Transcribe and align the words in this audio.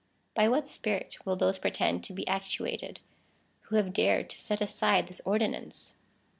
By 0.33 0.47
what 0.47 0.67
spirit 0.67 1.15
will 1.27 1.35
those 1.35 1.59
pretend 1.59 2.03
to 2.05 2.13
be 2.13 2.27
actuated, 2.27 2.99
who 3.69 3.75
have 3.75 3.93
dared 3.93 4.31
to 4.31 4.39
set 4.39 4.59
aside 4.59 5.05
this 5.05 5.21
ordinance 5.25 5.93